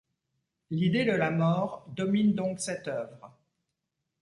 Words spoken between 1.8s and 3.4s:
domine donc cette œuvre.